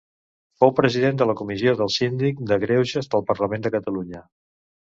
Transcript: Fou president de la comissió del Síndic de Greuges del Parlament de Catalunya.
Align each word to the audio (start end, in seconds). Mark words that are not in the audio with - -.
Fou 0.63 0.71
president 0.79 1.19
de 1.23 1.27
la 1.31 1.35
comissió 1.41 1.75
del 1.81 1.93
Síndic 1.97 2.41
de 2.53 2.59
Greuges 2.67 3.13
del 3.15 3.27
Parlament 3.31 3.67
de 3.69 3.73
Catalunya. 3.77 4.27